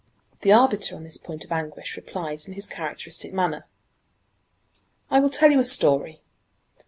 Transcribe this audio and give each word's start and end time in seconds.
The 0.41 0.51
arbiter 0.51 0.95
on 0.95 1.03
this 1.03 1.19
point 1.19 1.43
of 1.45 1.51
anguish 1.51 1.95
replied 1.95 2.47
in 2.47 2.53
his 2.53 2.65
characteristic 2.65 3.31
manner: 3.33 3.67
"I 5.11 5.19
will 5.19 5.29
tell 5.29 5.51
you 5.51 5.59
a 5.59 5.63
story. 5.63 6.21